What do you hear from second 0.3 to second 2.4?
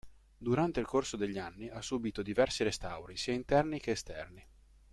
Durante il corso degli anni ha subito